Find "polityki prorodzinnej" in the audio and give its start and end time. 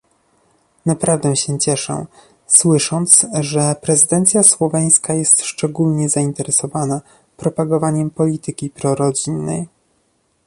8.09-9.67